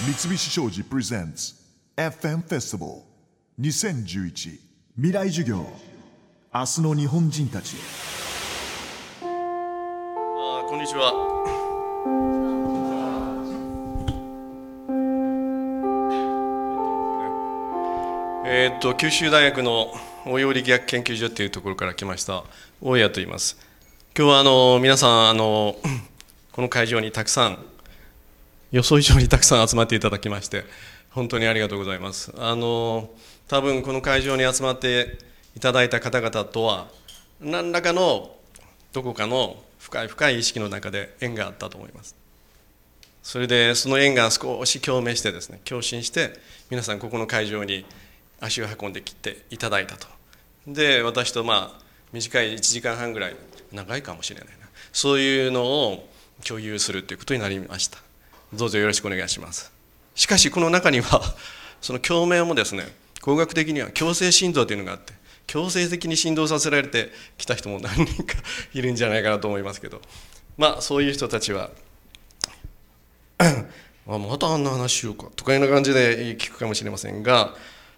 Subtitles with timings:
[0.00, 1.54] 三菱商事プレゼンツ
[1.96, 3.02] FM フェスティバル
[3.60, 4.58] 2011
[4.94, 5.66] 未来授業
[6.54, 7.76] 明日の日本人たち
[9.20, 11.12] あこんにちは。
[18.46, 19.92] えっと九州大学の
[20.26, 22.44] 応用力学研究所というところから来ました
[22.80, 23.58] 大谷と言います。
[24.16, 25.74] 今日はあの皆さんあの
[26.52, 27.58] この会場にたくさん
[28.70, 30.64] 予想以上にたくさん集まっていただきまして
[31.10, 32.32] 本当にありがとうございます。
[32.36, 33.10] あの
[33.48, 35.18] 多分この会場に集まって
[35.56, 36.88] いただいた方々とは
[37.40, 38.36] 何らかの
[38.92, 42.14] どこかの深い深い意識の中で縁があったと思います。
[43.22, 46.32] それでその縁が少し共鳴してですね共振して
[46.70, 47.84] 皆さんここの会場に
[48.40, 50.06] 足を運んできていただいたと。
[50.66, 53.36] で私とまあ短い1時間半ぐらい
[53.72, 54.68] 長いかもしれないな。
[54.92, 56.08] そういうのを
[56.46, 58.07] 共有するということになりました。
[58.52, 59.72] どうぞよろしくお願いします。
[60.14, 61.22] しかしこの中には
[61.80, 62.88] その共鳴もですね
[63.20, 65.12] 工学的には強制振動というのがあって
[65.46, 68.34] 強制的に振動させられてきた人も何人か
[68.74, 70.00] いるんじゃないかなと思いますけど。
[70.56, 71.70] まあそういう人たちは
[73.38, 77.54] あまたあんな話しようかとかいうような感じで聞くかもしれませんが、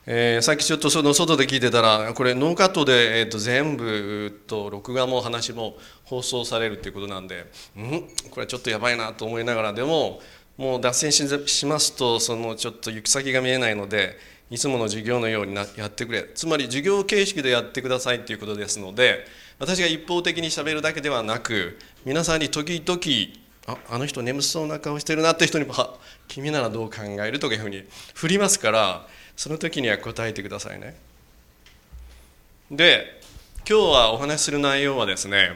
[0.07, 7.47] えーさっきちょっとその外で聞いてたらこれノーカットで、えー、と全部と録画も話も放送されるということなんで
[7.79, 8.03] ん？
[8.31, 10.20] これちょっとやばいなと思いながらでも
[10.56, 14.19] もう脱線ししますとそのちょっと行き先が見えないので
[14.51, 16.25] いつもの授業のようになやってくれ。
[16.34, 19.25] つまり授業形式でやってくださいということですので
[19.59, 22.98] 私が一方的にしゃべるだけではなく皆さんに時々
[23.67, 25.75] ああの人眠そうな顔してるなって人にも
[26.29, 30.97] 君ならどう考えるとかいうふうに振りますからその時には答えてくださいね。
[32.70, 33.20] で
[33.69, 35.51] 今日はお話しする内容はですね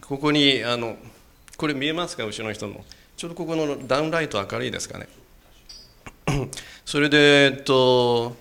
[0.00, 0.96] ここにあの
[1.56, 2.24] これ見えますか？
[2.24, 2.84] 後ろの人の。
[3.16, 5.08] ちょうどここのダウンライト明るいですかね。
[6.84, 8.36] それで、えっと、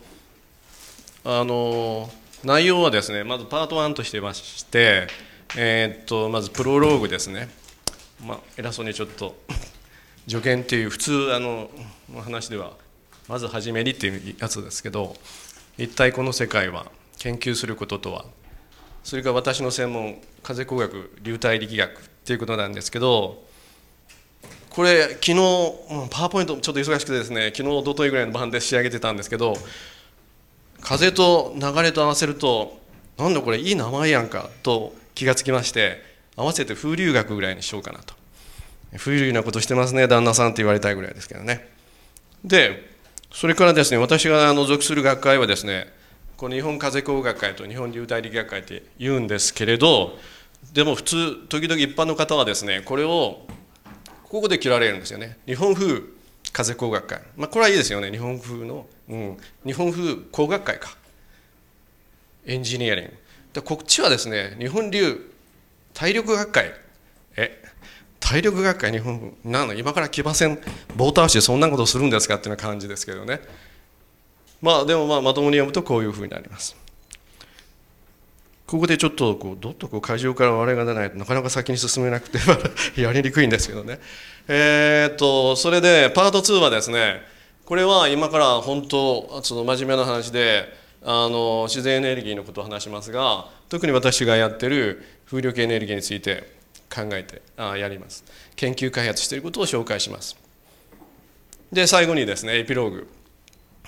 [1.24, 2.12] あの
[2.44, 5.08] 内容はですねまずパート1としてまして、
[5.56, 7.50] えっとまずプロローグですね、
[8.26, 9.36] まあ、偉そうにちょっと
[10.28, 11.70] 助言っていう普通あの
[12.24, 12.74] 話では
[13.28, 15.16] まず初めにっていうやつですけど
[15.78, 16.86] 一体この世界は
[17.20, 18.26] 研究することとは
[19.04, 23.44] それから私の専門風工学流体力学っていうことなんですけど
[24.72, 25.36] これ昨日
[26.10, 29.54] パワーポイントちょっと忙しくてですね昨日一昨日ぐらいの晩で仕上げてたんですけど
[30.80, 32.80] 風と流れと合わせると
[33.18, 36.02] なんだこれいい名前やんかと気がつきまして
[36.38, 38.16] 合わせて風流学ぐらいにしようかなと。
[38.98, 41.70] 風流なことしてますね旦那さんって言われたいぐらいですけどね。
[42.44, 42.90] で
[43.32, 45.88] それからですね私があの属する学会はですね
[46.38, 50.18] この日本風工学会と日本流体力学会って言うんですけれど
[50.74, 53.46] でも普通時々一般の方はですねこれを
[54.32, 55.38] ここで切られるんですよね。
[55.46, 56.04] 日本風
[56.54, 58.10] 風工学会、まあ、これはいいですよね。
[58.10, 60.96] 日本風の、うん、日本風工学会か。
[62.46, 63.12] エンジニアリング。
[63.52, 65.30] でこっちはですね日本流
[65.94, 66.74] 体力学会。
[67.36, 67.62] え？
[68.22, 69.52] 体力学会日本風。
[69.52, 69.74] なの？
[69.74, 70.62] 今から騎馬戦
[70.96, 73.42] 棒倒してそんなことするんですかっていうような感じですけどね。
[74.62, 76.78] まあでもまあまともに読むとこういうふうになります。
[78.72, 82.40] ここでちょっとこうどっとこう会場から笑いが出ないとなかなか先に進めなくて
[82.96, 84.00] やりにくいんですけどね。
[84.48, 87.22] えーっとそれでパート2はですね
[87.66, 90.74] これは今から本当その真面目な話で
[91.04, 96.50] あの自然エネルギーのことを話しますが特に私がやってる風力エネルギーについて
[96.90, 98.24] 考えてあやります。
[98.56, 100.38] 研究開発していることを紹介します。
[101.74, 103.08] で最後にですねエピローグ。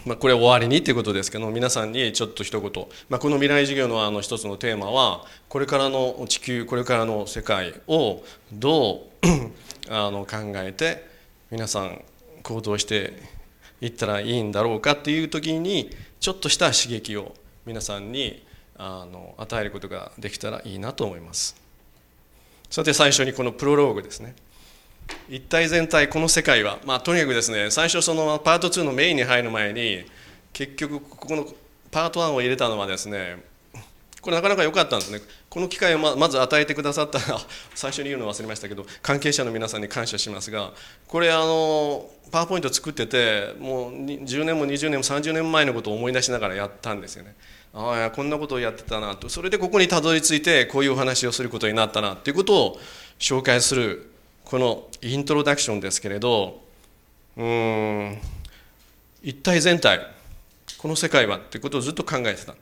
[0.06, 9.00] まあ、これ終わりにということですけど皆さんにちょっと一言、まあ、この未来授業のあの一つのテーマはこれからの地球これからの世界をどう
[9.90, 11.08] あの考えて
[11.52, 12.04] 皆さん
[12.42, 13.14] 行動して
[13.80, 15.90] いったらいいんだろうかっていう時に
[16.20, 17.34] ちょっとした刺激を
[17.66, 18.46] 皆さんに
[18.76, 21.56] あの与えることができたらいいなと思います。
[22.70, 24.36] さて最初にこのプロローグですね。
[25.30, 30.06] 一体全体この世界は、まあ、とにかくですね最初そのパート2のメインに入る前に
[30.52, 31.48] 結局ここの
[31.92, 33.44] パート1を入れたのはですね
[34.24, 35.20] これなかなか良かったんですね。
[35.50, 37.20] この機会をまず与えてくださった
[37.76, 40.72] 最初に言うの忘れましたけど関係者の皆さんに感謝しますが
[41.08, 47.36] これあのパワーポイント作っててもう10年も20年も30年前のことを思い出しながらやったんですよね。
[47.74, 49.28] ああこんなことをやってたなと。
[49.28, 52.80] それでここにたどり着いてこういうお話をすることになったなということを
[53.20, 54.13] 紹介する
[54.46, 56.62] このイントロダクションですけれど
[57.38, 58.18] うん
[59.22, 60.00] 一体全体
[60.78, 62.54] この世界はっていうことをずっと考えてた。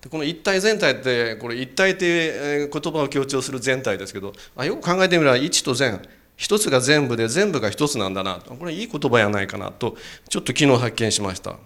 [0.00, 6.00] でこの一体全体ってこれ一体っていう言葉を強調する全体ですけどあよく考えてみれば一と全。
[6.34, 8.40] 一つが全部で全部が一つなんだな。
[8.40, 9.96] これいい言葉やないかなと
[10.28, 11.56] ちょっと昨日発見しました。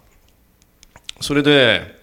[1.20, 1.96] それで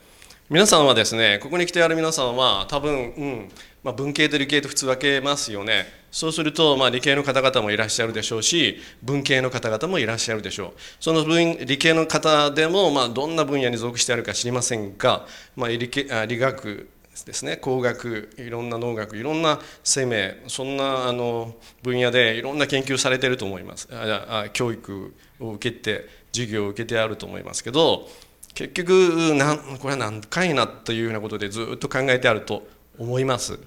[0.50, 3.50] 皆さんはですねここに来てある皆さんは多分、うん
[3.83, 5.85] まあ、文系と理系と普通分けますよね。
[6.09, 10.71] そうすると、まあ、理系の方々もいらっしゃるでしょうし文系の方々もいらっしゃるでしょう。
[11.00, 15.25] その文理系の方でも、まあ、どんな分野に属してあるか知りませんが、
[15.56, 16.88] まあ、理系あ理学
[17.25, 17.57] ですね。
[17.57, 23.89] 工学いろんな農学いろんな生命そんなあの分野でいろんな研究されてると思います。
[23.91, 28.07] あ教育を受けて授業を受けてあると思いますけど
[28.53, 33.59] 結局なんこれは何回なというようなことでずっと考えてあると思います。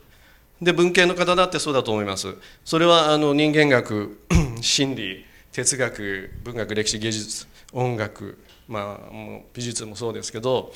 [0.61, 2.35] で文系の方だってそうだと思います。
[2.65, 4.21] それはあの人間学
[4.61, 8.39] 心理哲学文学歴史芸術音楽
[8.69, 9.13] まあ
[9.53, 10.73] 美術もそうですけど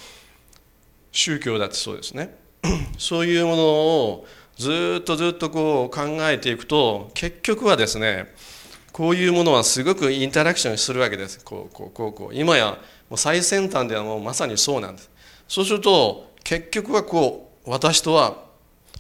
[1.13, 2.37] 宗教だってそうですね。
[2.99, 8.35] そういうものをずっとずっとこう考えていくと結局はですね
[8.93, 11.43] こういうものはすごくインタラクションするわけです。
[11.43, 12.35] こうこうこうこう。
[12.35, 12.79] 今や
[13.09, 15.11] もう最先端ではもうまさにそうなんです。
[15.49, 18.50] そうすると結局はこう私とは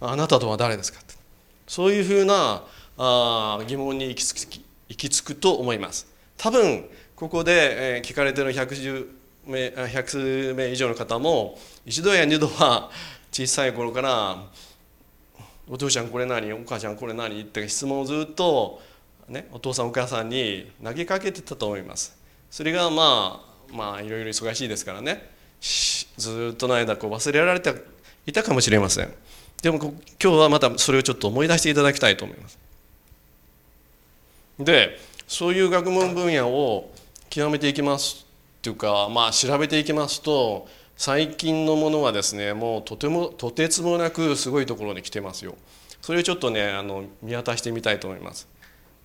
[0.00, 1.00] あなたとは誰ですか？
[1.67, 2.64] そういうふうな
[2.99, 6.06] あ疑問に行き着き行き着くと思います。
[6.37, 9.06] 多分ここで、えー、聞かれてる110
[9.47, 12.91] 名100名以上の方も一度や二度は
[13.31, 14.43] 小さい頃から
[15.69, 18.81] 「お父ちゃんこれ何お母ちゃんこれ何?」って質問をずっと、
[19.29, 22.17] ね、お父さんお母さんに投げかけてたと思います。
[22.50, 25.31] それがまあまあいろいろ忙しいですからね。
[26.17, 27.75] ずっとの間こう忘れられて
[28.26, 29.14] いたかもしれません。
[29.62, 32.58] でも今日はまたそれをちょっと思い出していただきたいと思います。
[34.58, 36.92] でそういう学問分野を
[37.28, 38.26] 極めていきます
[38.58, 40.66] っていうかまあ調べていきますと
[40.96, 45.54] 最近のものはですねもうとてもとてつもなくすごいところに来てますよ。
[46.02, 48.48] それをちょっとねあの見渡してみたいと思います。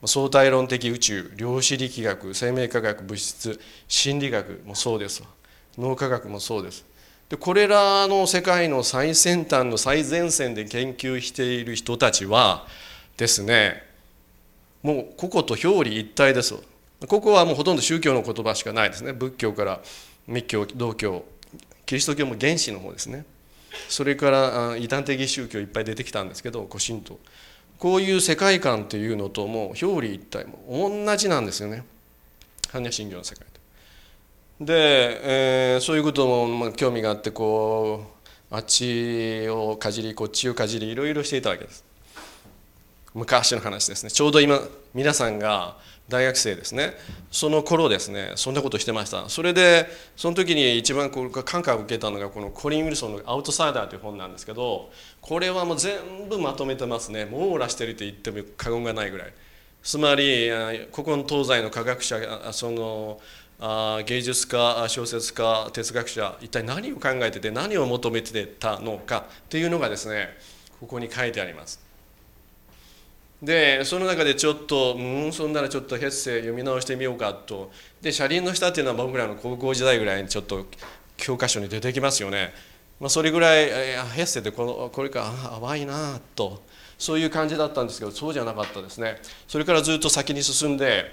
[0.05, 5.23] 相対論的宇宙量子力学生命科学物質心理学もそうです
[5.77, 6.85] 脳科学もそうです。
[7.29, 12.67] でこれらの世界の最先端の最前線で研究している人たちは
[13.17, 13.83] ですね
[14.83, 16.55] もうここと表裏一体です
[17.07, 19.13] ここはもうほとんど宗教の言葉しかないですね。
[19.13, 19.81] 仏教から
[20.27, 21.25] 密教道教
[21.85, 23.25] キリスト教も原始の方ですね。
[23.89, 27.19] それから異端的宗教いっぱい出てきたんですけど古神道
[27.77, 31.83] こういう世界観というのともう表裏一体も同じなんですよね。
[32.71, 33.54] 般若心経の世界。
[34.59, 38.05] で、えー、そういうことも、まあ、興味があってこ
[38.51, 41.83] うあっちをかじりこっちをかじりいろいろしていたわけです。
[43.13, 44.11] 昔の話ですね。
[44.11, 44.59] ちょうど今
[44.93, 46.93] 皆さんが大学生ですね。
[47.31, 49.27] その頃ですねそんなことしてました。
[49.27, 54.89] それでその時に一番こう感化を受けたのがこのコリン・ウィルソンの「アウトサイダー」という本なんですけど
[55.21, 57.25] これはもう全部まとめてますね。
[57.25, 59.33] 網羅してると言っても過言がないぐらい。
[59.81, 60.49] つまり
[60.91, 62.17] ここの東西の科学者
[62.51, 63.19] その
[63.59, 70.29] あ芸術家小説家哲学者一体何を考えてて何を求めてたのかっていうのがですね
[70.79, 71.83] ここに書いてあります。
[73.41, 77.71] でその中でちょっとうんそんならちょっとヘッセ読み直してみようかと。
[78.01, 80.65] で車輪の下っていうのは僕らの高校時代ぐらいにちょっと
[81.17, 82.53] 教科書に出てきますよね、
[82.99, 85.31] まあ、それぐらいヘッセってこのこれか
[85.61, 86.61] 淡いなと。
[86.97, 89.17] そういう感じだったんですけどそうじゃなかったですね。
[89.47, 91.11] それからずっと先に進んで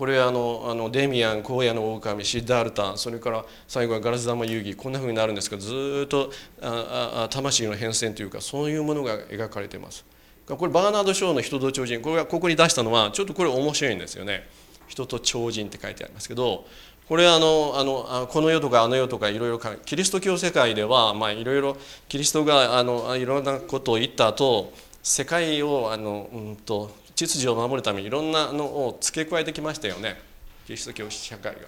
[0.00, 6.30] これあのあのデミアン荒野の狼シッダールタそれから最後はガラス玉遊戯こんなふうになるんですけどずっと
[6.62, 10.06] ああ魂の変遷というかそういうものが描かれています。
[10.46, 14.48] これバーナード・ショーの人と超人これはここに出したのはちょっとこれ面白いんですよね
[14.88, 16.64] 人と超人って書いてありますけど
[17.06, 21.76] これあのあのこの世とかあの世とかいろいろキリスト教世界ではまあいろいろ
[22.08, 26.90] キリストがあのいろんなことを言った後世界をあの、うんと、
[27.26, 30.18] 秩序を守るためにいろんなのを付け加えてきましたよね。
[30.66, 31.60] キリスト教社会が。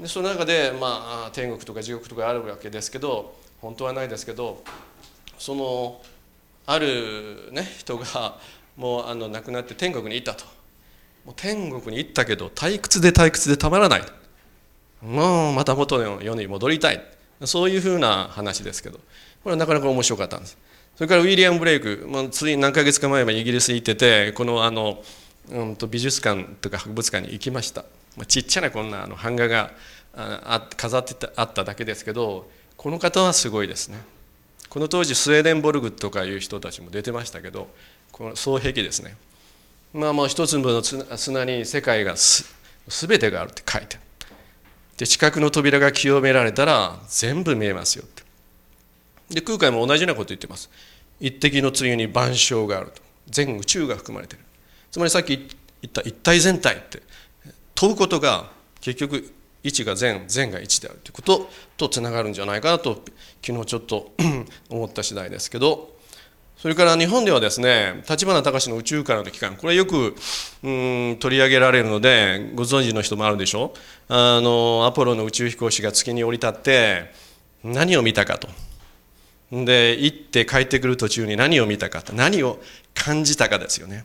[0.00, 4.64] でその中で、まあ、天国とか地獄とかあるわけですけど本当はないですけど
[5.38, 6.00] その
[6.64, 8.38] ある、ね、人が
[8.76, 10.44] もうあの亡くなって天国に行ったと。
[11.26, 14.02] もう天国に行ったけど退屈で退屈でたまらない。
[15.02, 17.04] もうまた元の世に戻りたい。
[17.44, 18.98] そういうふうな話ですけど。
[19.42, 20.56] これはなかなか面白かったんです。
[21.00, 25.02] それからウィリアム・ブレイク、まあ、つい何ヶ月か前はイギリスに行っててこのあの、
[25.50, 27.86] うん、と美術館とか博物館に行きました、
[28.18, 29.70] まあ、ちっちゃなこんなあの版画が
[30.14, 33.96] あ飾ってあっただけですけどこの方はすごいですね。
[34.68, 37.70] この当時スウェーデンボルグとかいう人たちも出てましたけど
[38.12, 39.16] この双璧ですね。
[39.94, 42.54] まあもう一粒の砂に世界がす
[42.88, 43.96] 全てがあるって書いて
[44.98, 48.22] で近くの扉が清められたら全部見えますよって。
[49.30, 50.68] で空海も同じようなこと言ってます。
[51.20, 53.02] 一滴の梅雨に万象があると。
[53.28, 54.44] 全宇宙が含まれている。
[54.90, 55.48] つまりさっき
[55.82, 57.02] 一体一体全体って
[57.74, 58.50] 問うことが
[58.80, 63.02] 結局1が善善が1であるということとつながるんじゃないかなと
[63.44, 64.12] 昨日ちょっと
[64.68, 65.98] 思った次第ですけど。
[66.56, 70.14] それから日本ではですね立花隆の宇宙からの期間これよく
[70.62, 73.72] うん取り上げられるのでご存知の人もあるでしょ
[74.08, 77.14] あのアポロの宇宙飛行士が月に降り立って
[77.64, 78.46] 何を見たかと。
[79.52, 82.60] で行って帰ってくる途中に何を見たか何を
[82.94, 84.04] 感じたかですよね。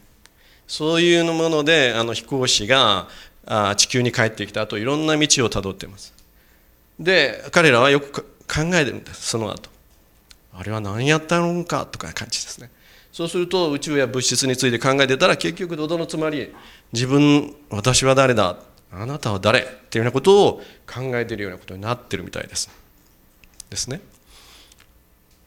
[0.67, 3.07] そういうものであの飛行士が
[3.45, 6.13] あ地球に帰ってきた後いろんな道をたどっています。
[6.99, 9.69] で彼らはよく考えてるんですその後。
[10.57, 12.71] あれは何やったのかとか感じですね。
[13.11, 16.53] そうすると宇宙や物質について考えてたら結局どのつまり
[16.91, 18.57] 自分私は誰だ
[18.91, 22.69] あなたは誰っていうようなことを考えているようなことになってるみたいです。
[23.69, 24.01] ですね。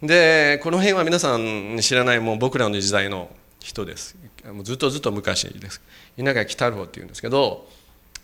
[0.03, 4.17] でこの辺は皆さん知らないもう僕らの時代の人です。
[4.45, 5.81] もうずっとずっと昔です。
[6.17, 7.69] 稲垣太郎っていうんですけど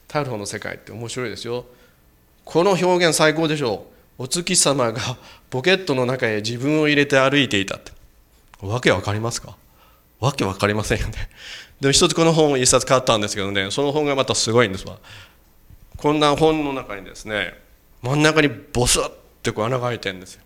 [0.06, 1.64] 太郎の世界って面白いですよ。
[2.44, 3.86] この表現最高でしょ
[4.18, 4.22] う。
[4.24, 5.00] お月様が
[5.50, 7.90] ポケットの中へ自分を入れて歩いていたって。
[8.60, 9.56] わけわかりますか？
[10.20, 11.14] わけわかりませんよね。
[11.80, 14.98] でも一つこの本一冊買ったんですけどねその本がまたすごいんですわ。
[15.96, 17.58] こんな本の中にですね
[18.00, 19.02] 真ん中にボスっ
[19.42, 20.43] てこう穴が開いてるんですよ。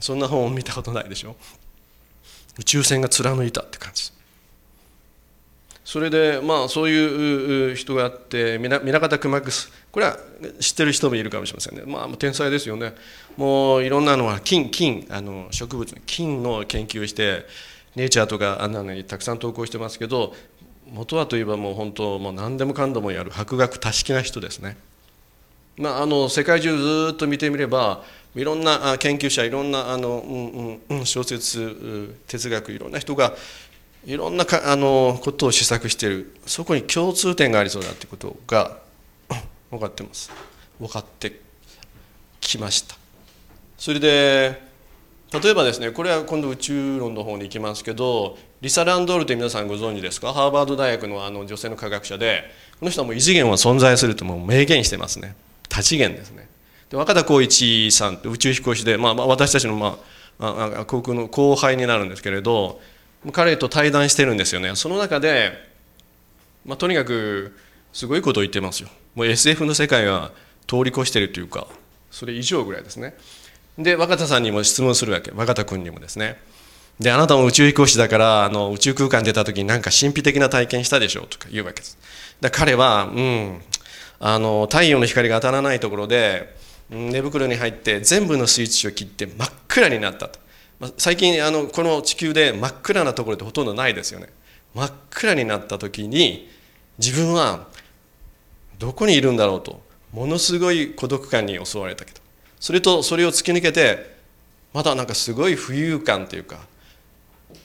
[0.00, 1.36] そんな本を見たことないでしょ。
[2.58, 4.12] 宇宙船が貫いたって感じ。
[5.84, 10.18] それでまあそういう人があって南方熊楠これは
[10.60, 11.82] 知ってる人もいるかもしれませんね。
[11.84, 12.94] まあ天才ですよね。
[13.36, 17.44] もういろんなのは金金あの植物の金の研究して
[17.96, 20.32] ネイチャーとかあんなのにたくさん投稿してますけど
[20.92, 24.76] 元はといえばもう本当もう何でもかんでもやる博学多識な人ですね。
[25.80, 28.02] まあ、あの世界中ずっと見てみれば
[28.36, 33.34] いろんな研究者いろんなあの、うんうん、小説哲学いろんな人が
[34.04, 36.36] いろんなかあのことを試作している。
[36.46, 38.78] そこに共通点がありそうだということが
[39.70, 40.30] 分かってます。
[40.78, 41.40] 分かって
[42.40, 42.96] きました。
[43.78, 44.62] それで
[45.32, 50.32] 例えばですねこれは今度宇宙論の方に行きますけどリサ・ランドールって皆さんご存知ですか？
[50.34, 52.44] ハーバード大学のあの女性の科学者で
[52.78, 55.34] この人はもう異次元は存在するともう明言してますね。
[55.70, 56.48] 多次元ですね。
[56.90, 59.98] で若田光一さんって宇宙飛行士で、まあ、まあ私たちの、ま
[60.38, 62.80] あ、あ航空の後輩になるんですけれど
[63.32, 64.74] 彼と対談してるんですよね。
[64.74, 65.52] その中で、
[66.66, 67.56] まあ、とにかく
[67.92, 68.88] すごいことを言ってますよ。
[69.14, 70.32] もう SF の世界が
[70.66, 71.66] 通り越してるというか
[72.10, 73.14] それ以上ぐらいですね。
[73.78, 75.30] で若田さんにも質問するわけ。
[75.30, 76.38] 若田君にもですね。
[76.98, 81.98] であなたも宇宙飛行士だからあの宇宙空間出た時に何か神秘的な体験したでしょうとか言うわけです。
[82.40, 83.62] で彼はうん
[84.20, 86.54] あの太陽の光が当たらないところで
[86.90, 90.38] 寝袋に入って全部のスイッチを切って真っ暗になったと。
[90.98, 94.28] 最近あのこの地球で真っ暗なところってほとんどないですよね。
[94.74, 96.50] 真っ暗になった時に
[96.98, 97.66] 自分は
[98.78, 99.80] どこにいるんだろうと
[100.12, 102.20] ものすごい孤独感に襲われたけど。
[102.60, 104.16] それとそれを突き抜けて
[104.74, 106.58] またなんかすごい浮遊感というか。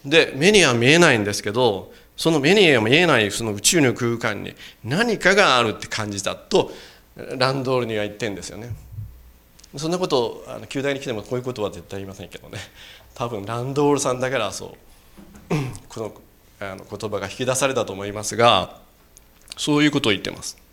[0.06, 6.72] で目には見えないんですけどその目に見えないその宇宙の空間に何かがあるって感じたと
[7.16, 8.74] ランドールには言ってんですよね。
[9.78, 12.60] そんなことあの旧大に来てもこういうことは絶対言いませんけどね。
[13.14, 14.78] 多分ランドールさんだからそ
[15.50, 15.56] う
[15.90, 16.14] この
[16.60, 18.80] あの言葉が引き出されたと思いますが
[19.58, 20.65] そういうことを言ってます。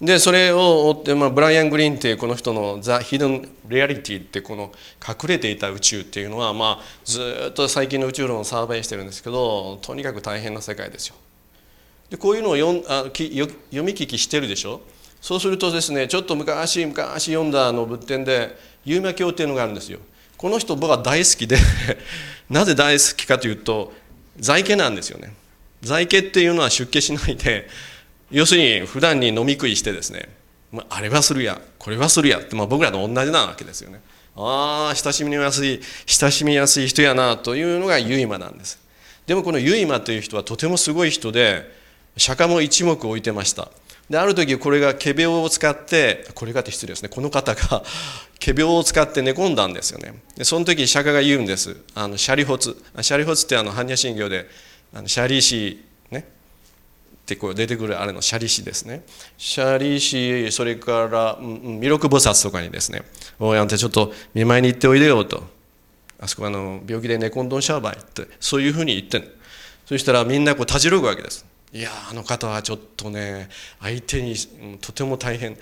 [0.00, 4.70] でそれを追って、まあ、ブライアン・グリーンっていうこの人の「ザ・ヒドン・リアリティ」ってこの
[5.06, 11.14] 隠れていた宇宙っていうのは、まあ、ずっと最近の宇宙論をサーベイしてるんですけどとにかく大変な世界ですよ。
[12.10, 13.50] でこういうのを読あき読
[13.82, 14.82] み聞きしてるでしょ？
[15.22, 19.98] そうするとですねちょっと昔昔読んだあの仏典で「有名経」っていうのがあるんですよ。
[20.36, 21.56] この人僕は大好きで
[22.50, 23.94] なぜ大好きかというと
[24.38, 25.32] 在家なんですよね。
[25.80, 27.66] 在家っていうのは出家しないで
[28.30, 30.28] 要するに普段に飲み食いしてですね
[30.88, 34.00] あれはするやこれはするやって、まあ、僕らと同じなわけですよね。
[34.38, 38.78] ああ親しみやすい親しみやすい人やなというのが結馬なんです。
[39.26, 41.70] でもこの結馬という人はとてもすごい人で
[42.16, 43.70] 釈迦も一目置いてました。
[44.10, 47.08] である時これが仮病を使ってこれがって失礼ですね。
[47.08, 47.82] この方が
[48.44, 50.14] 仮病を使って寝込んだんですよね。
[50.36, 51.76] でその時釈迦が言うんです。
[51.94, 52.76] あのシャリホツ。
[53.00, 54.48] シャリホツってあの般若心経で
[54.92, 55.85] あのシャリシね
[57.26, 59.02] ってこう出てくるあれのシャリシですね。
[59.36, 63.02] シャリシそれから、うん、弥勒菩薩とかにですね
[63.40, 65.42] 「おいあんたちょっと見舞いに行っておいでよ」と
[66.20, 69.28] 「あそこあの病気で寝込んどんしゃばい」ってそういうふうに言ってん
[69.86, 73.48] そしたらみんなこうたじろぐわけですいやあの方はちょっとね
[73.80, 75.58] 相手にうんとても大変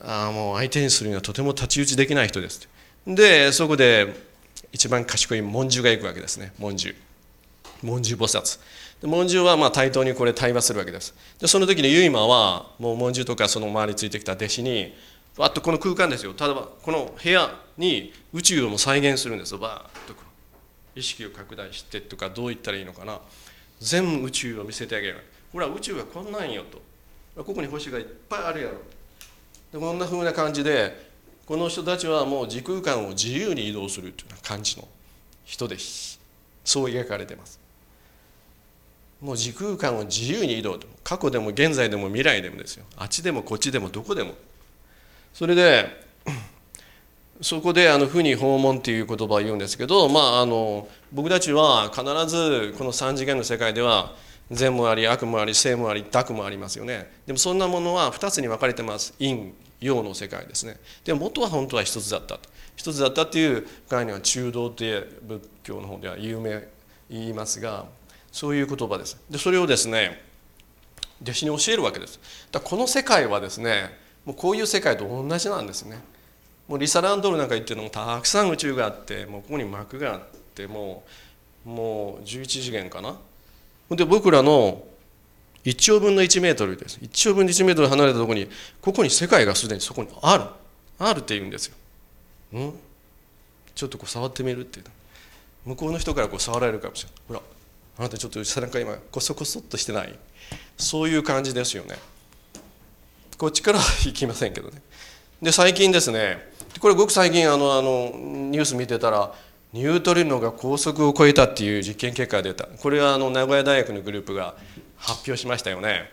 [0.00, 2.66] あもう相手にするにはとても太刀打ちできない人です
[3.06, 4.14] でそこで
[4.72, 6.94] 一番賢い文殊が行くわけですね文殊。
[7.82, 8.60] 文殊菩薩。
[9.00, 11.14] で文獣はまあ対等にこれ対話するわけです。
[11.38, 14.94] でその時にユイマはもう文獣とかその周りについてきた弟子に
[15.36, 16.34] わっとこの空間ですよ。
[16.38, 19.58] 例えばこの部屋に宇宙をも再現するんですよ。
[19.58, 20.20] バーッと
[20.94, 23.20] 意識を拡大してとかどう言ったらいいのかな。
[23.80, 25.24] 全宇宙を見せてあげる。
[25.52, 26.82] ほら宇宙はこんなんよと。
[27.42, 28.74] ここに星がいっぱいあるやろ。
[29.72, 31.10] でこんなふうな感じで
[31.46, 34.86] この人たちはもう時空間を自由に移動するというような感じの
[35.44, 36.20] 人です。
[36.64, 37.58] そう描かれてます。
[39.20, 40.86] もう時空間を自由に移動と。
[41.04, 42.84] 過去でも現在でも未来でもですよ。
[42.96, 44.34] あっちでもこっちでもどこでも。
[45.34, 46.08] それで
[47.40, 54.14] そこであの「負に訪問」っていう言葉を言うんですけど、まあ、あの僕たちは必ずこの3次元の世界では
[54.50, 57.10] 善もあり悪もあり正もあり悪もありますよね。
[57.26, 59.14] でもそんなものは2つに分かれてます。
[59.18, 60.76] 陰陽の世界ですね。
[61.04, 62.38] でも元は本当は一つだった
[62.76, 66.68] 一つだったっていう概念は中道って仏教の方では有名
[67.08, 67.86] 言いますが
[68.32, 69.18] そういう言葉です。
[69.30, 70.22] でそれをですね
[71.22, 72.20] 弟子に教えるわけです。
[72.50, 76.00] だこの世界はですねもうこういう世界と同じなんですね。
[76.68, 80.20] もうリサ・ランドールなんか言ってるのもたくさん宇宙があってもうここに膜があっ
[80.54, 81.02] ても
[81.66, 83.16] うもう11次元かな。
[83.90, 84.84] で僕らの
[85.64, 86.98] 1兆分の1メートルです。
[87.00, 88.48] 1兆分の1メートル離れたところに
[88.80, 90.44] ここに世界がすでにそこにある。
[90.98, 91.74] あるって言うんですよ、
[92.52, 92.74] うん、
[93.74, 94.84] ちょっとこう触ってみるっていう
[95.64, 97.18] 向こうの人からこう触られるかもしれない。
[97.28, 97.59] ほら。
[98.00, 100.18] あなたちょっと背中今コソコソっとしてない？
[100.78, 101.96] そういう感じですよね。
[103.36, 104.80] こっちからは行きませんけどね。
[105.42, 106.38] で最近ですね
[106.80, 109.34] これごく最近あのあのニュース見てたら
[109.74, 112.64] ニュートリノが高速を超えたっていう実験結果が出た。
[112.64, 114.54] これはあの名古屋大学のグループが
[114.96, 116.10] 発表しましたよね。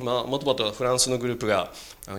[0.00, 1.72] まあもともとフランスのグループが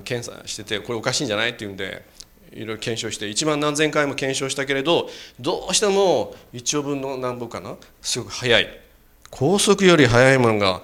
[0.03, 2.05] 検査しててこれおかしいんじゃないっていうんで
[2.53, 7.75] いろいろ検証して1万何千回も検証したけれどどうしても1兆分の何歩かな？
[8.01, 8.79] すごく速い。
[9.29, 10.81] 高速より速いものが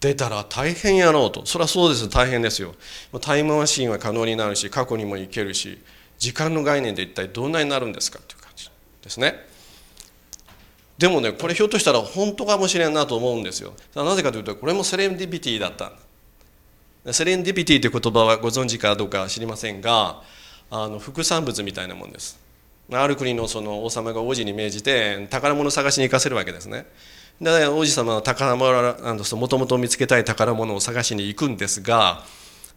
[0.00, 1.44] 出たら大変やろうと。
[1.46, 2.74] それはそうです大変ですよ。
[3.20, 5.78] タイムマシンは可能になるし過去にも行けるし
[6.18, 8.70] 時間の概念で一体どんなになるんですかという感じ
[9.02, 9.34] ですね。
[10.96, 13.72] でもねこれひょっとしたら本当かもしれんなと思うんですよ。
[13.96, 15.92] なぜかというとこれもセレンディピティだった。
[17.12, 20.22] セレンディピティという言葉はご存知かどうか知りませんが
[20.70, 22.38] あの副産物みたいなもんです。
[22.92, 26.86] ある国のその王様が王子に命じて宝物を探しに行かせるわけですね。
[27.40, 32.22] で王子様は宝物なんですもともと見つけたい宝物を探しに行くんですが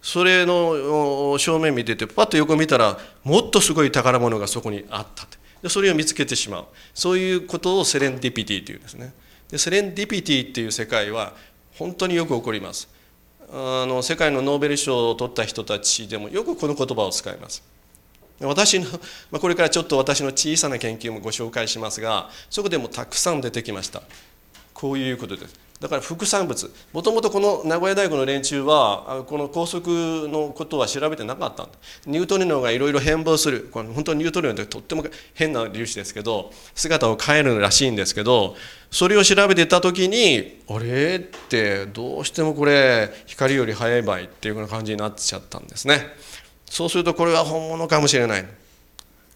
[0.02, 5.28] それの正面見ててパッと横見たらもっとすごい宝物がそこにあった
[5.62, 6.66] でそれを見つけてしまう。
[6.94, 9.14] そういうことをセレンディピティというんですね。
[9.50, 11.34] でセレンディピティっていう世界は
[11.78, 12.88] 本当によく起こります。
[13.52, 17.64] あの世界のノーベル賞を取った人たちでもよくこの言葉を使います。
[18.42, 18.86] 私の、
[19.32, 24.02] まあ、これからちょっと私の小さな研究もご紹介しますがそこでもたくさん出てきました。
[24.74, 25.68] こういうことです。
[25.80, 26.72] だから副産物。
[26.92, 31.64] もともとこの名古屋大学の連中はこの高速のことは調べてなかった。
[31.64, 31.72] んだ
[32.08, 33.70] ニュートリノがいろいろ変貌する。
[33.72, 35.04] これ本当にニュートリノってとっても
[35.36, 38.56] 変な粒子ですけど姿を変えるらしいんですけど
[38.90, 46.08] それを調べてた時にあれってどうしてもこれ光より速い場合っていうような感じになっちゃったんですね。
[46.70, 48.46] そうするとこれは本物かもしれない。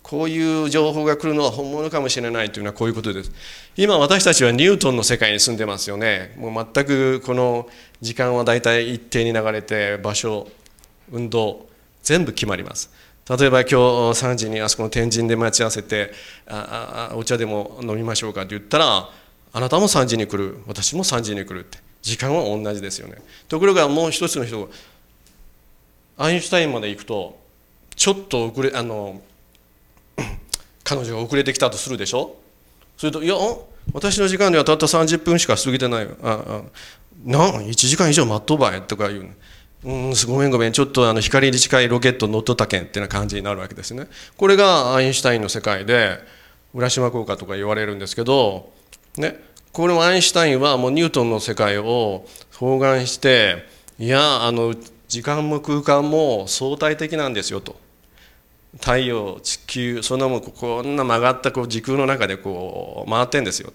[0.04, 3.32] こういう情報が来るのは本物かもしれないというのはこういうことです。
[3.78, 6.36] 今私たちはニュートンの世界に住んでますよね。
[6.38, 7.70] もう全くこの
[8.02, 10.50] 時間は大体一定に流れて場所
[11.12, 11.68] 運動
[12.04, 12.90] 全部決まります。
[13.30, 16.12] 例えば今日3時にあそこの天神で待ち合わせて
[16.48, 19.10] ああお茶でも飲みましょうかって言ったら
[19.54, 20.58] あなたも3時に来る。
[20.68, 21.78] 私も3時に来るって。
[22.02, 23.16] 時間は同じですよね。
[23.48, 24.68] ところがもう一つの人が
[26.24, 27.40] アインシュタインまで行くと
[27.96, 29.22] ちょっと遅れあの
[30.84, 32.36] 彼女が遅れてきたとするでしょ？
[32.98, 33.36] それと「いや
[33.94, 36.12] 私の時間ではたった30分しか過ぎてないよ。
[36.24, 36.62] ああ
[37.24, 39.30] なん1時間以上待っとばい」とか言う
[39.84, 40.72] うんごめんごめん。
[40.74, 44.08] ちょっとあの光に近いロケット乗っとったけんってな感じになるわけですね。
[44.38, 46.20] これがアインシュタインの世界で
[46.74, 48.72] 浦島効果とか言われるんですけど
[49.18, 49.40] ね
[49.72, 52.26] これもアインシュタインはもうニュートンの世界を
[52.58, 53.66] 包含して
[54.00, 54.74] いやあの
[55.12, 57.76] 時間も空間も相対的なんですよと。
[58.80, 63.74] 太陽地球そんなもんこんな曲がったこう時空の中でこう回ってんですよ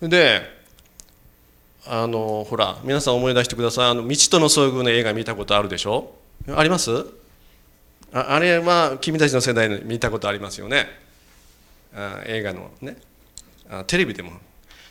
[0.00, 0.08] と。
[0.08, 0.42] で
[1.86, 3.90] あのほら皆さん思い出してください。
[3.90, 6.12] あの未知との遭遇の映画見たことあるでしょ？
[6.48, 6.90] あります？
[8.12, 10.88] ああれは君たちの世代で見たことありますよね。
[11.94, 12.96] あ映画のね。
[13.70, 14.32] あテレビでも。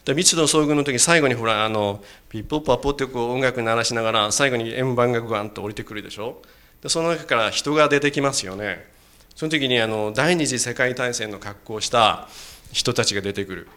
[0.05, 6.41] で未知との遭遇の時最後にほらあのピッポッパポってこう音楽鳴らしながら最後に円盤がガンと降りてくるでしょ？
[6.81, 8.89] でその中から人が出てきますよね。
[9.35, 12.27] その時にあの第二次世界大戦の格好をした
[12.71, 13.67] 人たちが出てくる。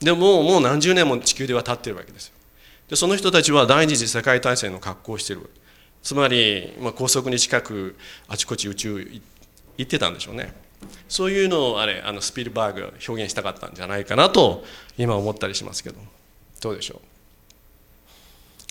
[0.00, 2.34] でもうもう何十年も地球では経ってるわけですよ。
[2.88, 5.48] でその人たちは第二次世界大戦の格好をしてる
[6.02, 7.96] つまり、まあ、高速に近く
[8.28, 8.98] あちこち宇宙
[9.78, 10.52] 行ってたんでしょうね。
[11.08, 14.64] そういうのをあれあのスピルバーグ表現したかったんじゃないかなと
[14.96, 15.96] 今思ったりしますけど。
[16.60, 17.00] どうでしょ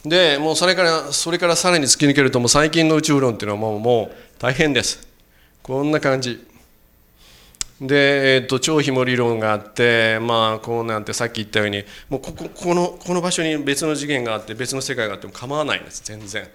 [0.05, 0.09] う？
[0.09, 5.07] でもうそれからそれからさらに突き抜けるともう最近の宇宙論っていうのはもうもう大変です。
[5.61, 6.45] こんな感じ。
[7.79, 16.47] で、えーと、超ひも理論があって、まあ、こうなんてさっき言ったようにもうこここのこの場所に別の次元があって別の世界があっても構わないんです全然。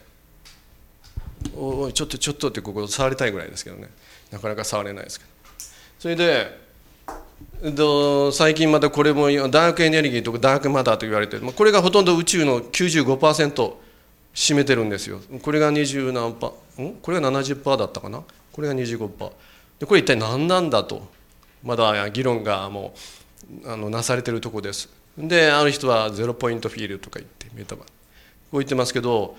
[1.57, 3.89] おいちょっとちょっとってここ触りたいぐらいですけどね。
[4.31, 5.31] なかなか触れないですけど。
[5.99, 6.59] それで
[8.33, 11.53] 最近またこれもダークエネルギーとかダークマターと言われてる。
[11.53, 13.73] これがほとんど宇宙の95%
[14.35, 15.21] 占めてるんですよ。
[15.43, 16.95] これが20何パん？
[17.03, 18.23] これが70%だったかな？
[18.53, 19.33] これが25%
[19.81, 21.09] でこれ一体何なんだと。
[21.65, 22.95] まだ議論がも
[23.65, 24.89] うあのなされてるとこです。
[25.19, 27.89] である人はゼロポイントフィールとか言ってメタバこ
[28.53, 29.37] う言ってますけど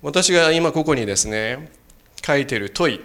[0.00, 1.72] 私が今ここにですね
[2.24, 3.00] 書いてる問い。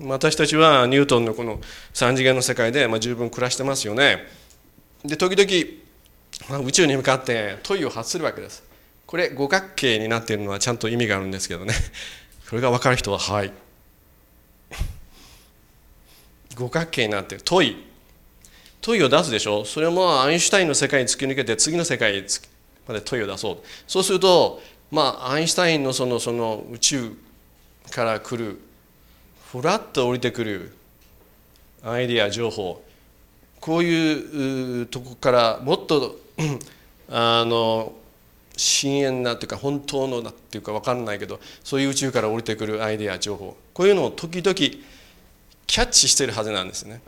[0.00, 1.58] 私たちはニュートンのこの
[1.94, 4.18] 3次元の世界でまあ十分暮らしてますよね。
[5.04, 8.62] で時々宇宙に向かって問いを発するわけです。
[9.06, 11.74] これ五角形になっているのはちゃんと意味があるんですけどね。
[12.46, 13.52] それが分かる人ははい。
[16.56, 17.42] 五角形になってる。
[17.44, 17.84] 問い。
[18.80, 19.64] 問いを出すでしょ？
[19.64, 22.24] それもアインシュタインの世界に突き抜けて次の世界
[22.86, 23.58] まで問いを出そう。
[23.88, 27.12] そうするとまあアインシュタインのそのその宇宙
[27.90, 28.60] から来る
[29.50, 30.72] ふらっと降りてくる
[31.82, 32.84] アイデア情報。
[33.60, 36.18] こういうとこからもっと
[37.10, 37.94] あの
[38.56, 43.56] 深淵なというか本当のだっていうか分かんないけどそういう宇宙から降りてくるアイデア情報。
[43.72, 47.00] こういうのを時々キャッチしてるはずなんですね。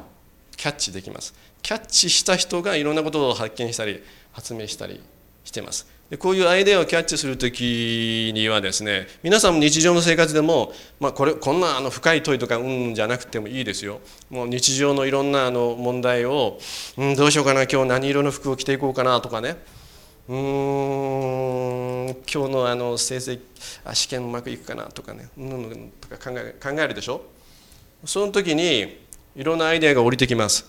[0.57, 1.35] キャッチできます。
[1.61, 5.03] キャッチした人がいろんなことを発見したり発明したり
[5.45, 5.87] してます。
[6.11, 14.01] でこういうアイデアをキャッチする時にはですね皆さんも日常の生活でも、まあ、これこんなあの深い問いとかうんじゃなくてもいいですよ。
[14.29, 16.59] もう日常のいろんなあの問題を、
[16.99, 19.57] うん、どうしようかな今日何色の服を着ていこうかなとかね。
[20.29, 23.41] うーん今日のあの成績
[23.85, 25.29] あ試験うまくいくかなとかね。
[25.39, 27.23] うんとか考え考えるでしょ。
[28.05, 28.99] その時に
[29.37, 30.69] いろんなアイデアが降りてきます。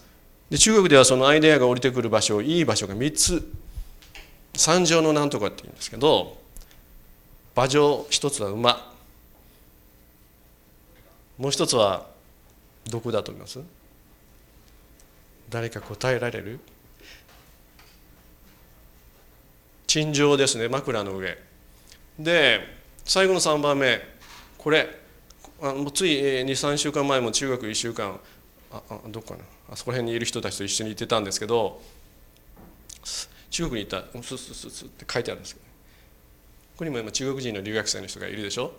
[0.51, 3.71] で中国ではそのアイデアが降りてくる場所いい場所が3つ。
[4.56, 6.38] 三条のなんとかって言うんですけど
[7.56, 8.92] 馬上一つは馬。
[11.38, 12.06] もう一つは
[12.90, 13.60] どこだと思います？
[15.50, 16.60] 誰か答えられる？
[19.88, 21.38] 陳情ですね枕の上。
[22.20, 22.62] で
[23.04, 24.00] 最後の3番目。
[24.58, 24.88] これ
[25.62, 28.20] あもうつい23週間前も中学1週間
[28.72, 29.44] ああどこかな？
[29.72, 31.82] あそこら辺にいる人たちと一緒に行ってたんですけど
[33.52, 35.66] 中国に行ったススススって書いてあるんですけど。
[35.66, 35.72] こ
[36.78, 38.74] こにも今中国人の留学生の人がいるでしょ？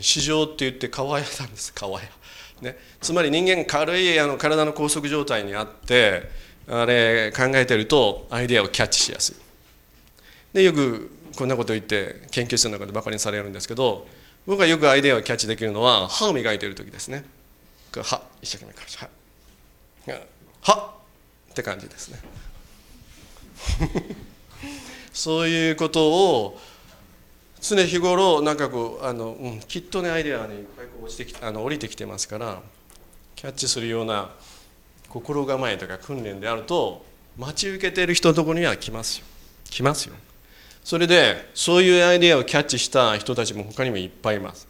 [0.00, 1.72] 市場って言って川屋なんです。
[1.72, 2.08] 川屋、
[2.60, 6.28] ね、つまり人間軽いあの体の拘束状態にあって
[6.66, 9.36] あれ考えてるとアイデアをキャッチしやすい。
[10.54, 14.08] でよくこんなこと言って研究室の中でバカにされるんですけど
[14.44, 17.24] 僕がよくアイデアをキャッチできるのは歯を磨いてる時ですね。
[17.92, 18.80] 歯一生懸命か
[20.06, 20.18] ら
[20.62, 20.72] 歯。
[20.74, 20.95] 歯。
[21.56, 22.18] って感じですね。
[25.14, 26.60] そういうことを
[27.62, 32.60] 常日頃なんかこうあの、うん、きっとねアイデアにいっぱいこう落ちてきあの降りてきてますから
[33.34, 34.30] キャッチするような
[35.08, 37.06] 心構えとか訓練であると
[37.38, 39.24] 待ち受けている人のところには来ますよ。
[39.70, 40.14] 来ますよ。
[40.84, 44.68] それでそういうアイデアをキャッチした人たちも他にもいっぱいいます。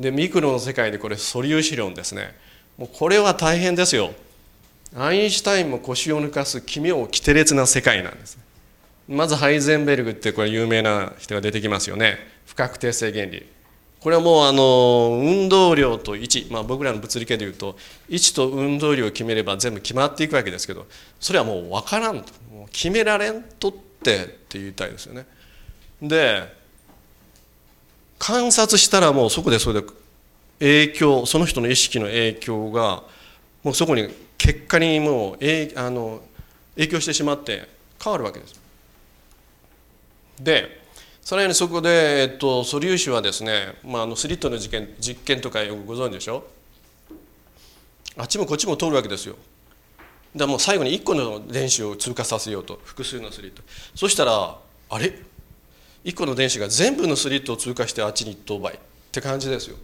[0.00, 2.34] でミクロの世界でこれ素粒子論ですね。
[2.76, 4.12] もうこれは大変ですよ。
[4.96, 8.38] アインシュタインも腰を抜かす奇妙奇天烈な世界なんです。
[9.08, 12.16] まずハイゼンベルグってこれ有名な人が出てきますよね。
[12.46, 13.44] 不確定性原理。
[14.00, 17.76] これはもうあの運動量と位置、まあ、僕らの物理系でいうと
[18.08, 20.86] 位置と運動量を決めれば全部決まっていくわけですけど
[21.18, 22.32] それはもう分からんと。
[22.52, 25.26] もう決められんとってって言いたいですよね。
[26.00, 26.42] で
[28.20, 29.88] 観察したらもうそこでそれで
[30.60, 33.02] 影響その人の意識の影響が
[33.64, 35.36] もうそこに結果にもう
[35.76, 36.20] あの
[36.74, 37.68] 影響してしまって
[38.02, 38.60] 変わるわけです。
[40.40, 40.82] で
[41.22, 46.44] さらにそこで、えっと、素粒子はですね、まあ、あのスリットの実験実験とかよくご存知でしょ？
[48.18, 49.36] あっちもこっちも通るわけですよ。
[50.34, 52.80] でもう最後に1個の電子を通過させようと。
[52.84, 53.62] 複数のスリット。
[53.94, 54.58] そしたら
[54.90, 55.14] あれ
[56.04, 58.78] ？1個の電子が全部のスリットを通過してあっちに1等倍っ
[59.10, 59.76] て感じですよ。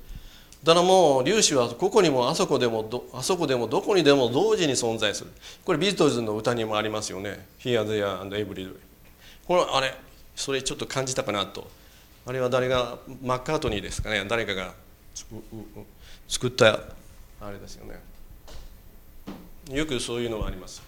[0.63, 5.31] だからもう粒子はここにもあそこでもあそこでもどこにでも同時に存在する。
[5.65, 8.77] これビートルズの歌にもありますよね「Here, There and Everywhere」
[9.47, 9.95] これあれ
[10.37, 11.67] それちょっと感じたかなと。
[12.27, 14.25] あれは誰がマッカートニーですかね。
[14.29, 14.75] 誰かが
[16.29, 16.79] 作った
[17.41, 17.99] あれですよね。
[19.75, 20.83] よくそういうのがあります。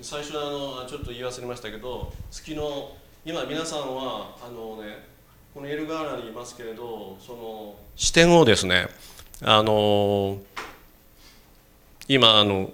[0.00, 0.50] 最初はあ
[0.84, 5.09] のちょっと言い忘れましたけど月の今皆さんはあのね
[5.52, 8.86] このエルガーラにいますけれどその視点をですね。
[9.42, 10.38] あの
[12.06, 12.70] 今あの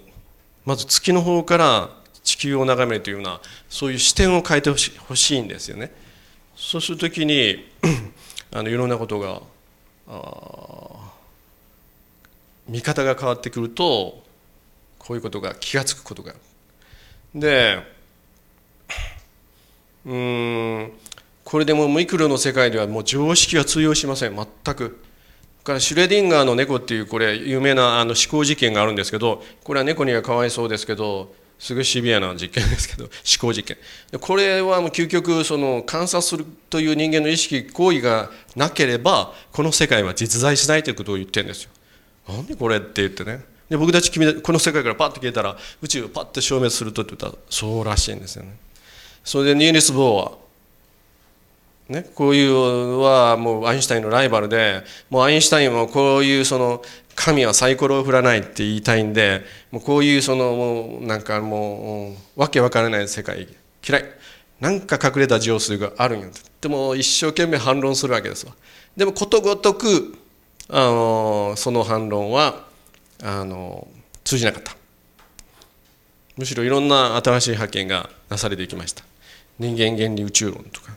[0.64, 1.90] まず月の方から
[2.22, 4.76] 地球を眺めるというようなそういう視点を変えてほ
[5.14, 5.90] しいんですよね。
[6.54, 7.66] そうするときに
[8.52, 9.40] あのいろんなことが
[12.68, 14.22] 見方が変わってくると
[14.98, 16.32] こういうことが気が付くことが。
[16.32, 16.40] ある
[17.40, 17.96] で
[20.04, 20.92] うん
[21.46, 24.34] これでもうミクロの世界ではもう常識は通用しません。
[24.34, 24.98] 全く。
[25.62, 34.20] からシュレディンガーの猫っていうこれ有名なあの思考実験があるんですけどこれは猫にはかわいそうですけどすごいシビアな実験ですけど 思考実験。
[34.20, 41.70] これはもう究極その観察するという人間の意識行為がなければこの世界は実在しないということを言ってるんですよ。
[42.28, 43.44] 何これって言ってね。
[43.70, 48.56] で僕たち君この世界からパッと消えたら宇宙をパッと消滅するとって言ったらそうらしいんですよね。
[49.24, 50.45] それでニーリス・ボーは
[51.88, 56.82] ね、こういうはもうアインシュタインのライバルでもうアインシュタインもこういうその
[57.14, 63.48] 神はサイコロを振らないって言いたいんでもうこういうそのもうなんかもうわけわからない世界
[63.86, 64.04] 嫌い。
[64.58, 66.30] なんか隠れた情数があるんよ
[66.62, 68.52] でも一生懸命反論するわけですわ。
[68.96, 70.16] でもことごとく
[70.68, 72.64] あのその反論は
[73.22, 73.86] あの
[74.24, 74.74] 通じなかった。
[76.36, 79.04] むしろいろんな新しい発見がなされていきました。
[79.58, 80.92] 人間原理宇宙論とか。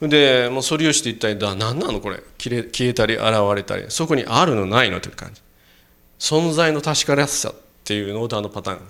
[0.00, 2.22] でもうそれをして一体何なのこれ？
[2.38, 3.24] 消えたり現
[3.56, 3.86] れたり。
[3.88, 5.42] そこにあるのないのという感じ。
[6.18, 8.80] 存在の確からしさっていうノーダーのパターン。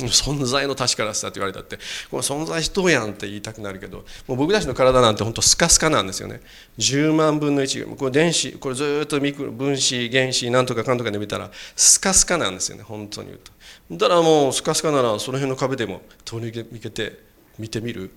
[0.00, 1.76] 存在の確からしさって言われたって。
[2.10, 6.40] これ存在しとうやんって言いたくなるけどもう僕たちの体なんて本当スカスカなんですよね。
[6.78, 12.84] 10万分の1これ電子これずっとミクロ分子原子なんとかかんとかで見たらスカスカなんですよね。
[12.84, 13.50] 本当に言うと。
[13.96, 17.18] だからもうスカスカならその辺の壁でも通り抜けて
[17.58, 18.10] 見てみる？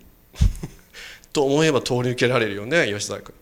[1.33, 3.33] と思えば通り抜けられるよね吉沢君。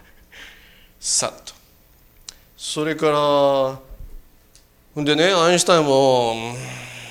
[1.00, 1.54] さっと。
[2.56, 3.80] それか
[4.96, 6.54] らでねアインシュタインも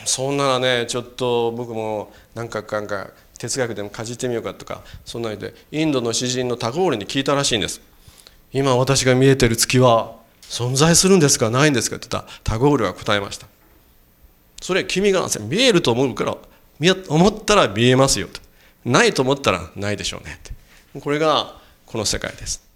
[0.06, 7.82] そんならねちょっと僕も何かかんか哲学でもかじってみようかとかそんなでインドの詩人のタゴールに聞いたらしいんです。
[8.52, 13.48] 今私が見えてる月は存在するんですかないんですかって言ったらタゴールは答えました。
[14.62, 16.38] それ君が見えると思うから
[17.08, 18.42] 思ったら見えますよと
[18.86, 20.40] ないと思ったらないでしょうねっ
[20.94, 21.00] て。
[21.00, 22.69] これがこの世界です。